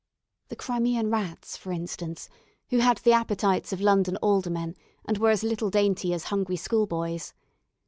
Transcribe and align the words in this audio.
The 0.49 0.55
Crimean 0.55 1.11
rats, 1.11 1.55
for 1.57 1.71
instance, 1.71 2.27
who 2.71 2.79
had 2.79 2.97
the 2.97 3.13
appetites 3.13 3.71
of 3.71 3.79
London 3.81 4.17
aldermen, 4.17 4.73
and 5.05 5.19
were 5.19 5.29
as 5.29 5.43
little 5.43 5.69
dainty 5.69 6.11
as 6.11 6.23
hungry 6.23 6.55
schoolboys. 6.55 7.35